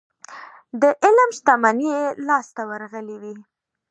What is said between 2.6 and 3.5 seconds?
ورغلې وي.